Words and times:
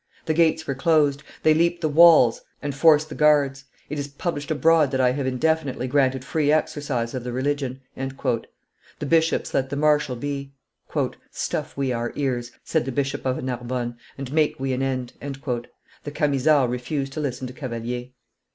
The 0.25 0.33
gates 0.33 0.65
were 0.65 0.73
closed; 0.73 1.21
they 1.43 1.53
leap 1.53 1.79
the 1.81 1.87
walls 1.87 2.41
and 2.59 2.73
force 2.73 3.05
the 3.05 3.13
guards. 3.13 3.65
It 3.87 3.99
is 3.99 4.07
published 4.07 4.49
abroad 4.49 4.89
that 4.89 4.99
I 4.99 5.11
have 5.11 5.27
indefinitely 5.27 5.87
granted 5.87 6.25
free 6.25 6.51
exercise 6.51 7.13
of 7.13 7.23
the 7.23 7.31
religion." 7.31 7.81
The 7.95 9.05
bishops 9.07 9.53
let 9.53 9.69
the 9.69 9.75
marshal 9.75 10.15
be. 10.15 10.53
"Stuff 11.29 11.77
we 11.77 11.93
our 11.93 12.11
ears," 12.15 12.51
said 12.63 12.85
the 12.85 12.91
Bishop 12.91 13.27
of 13.27 13.43
Narbonne, 13.43 13.95
"and 14.17 14.33
make 14.33 14.59
we 14.59 14.73
an 14.73 14.81
end." 14.81 15.13
The 15.21 16.11
Camisards 16.11 16.71
refused 16.71 17.13
to 17.13 17.19
listen 17.19 17.45
to 17.45 17.53
Cavalier. 17.53 18.09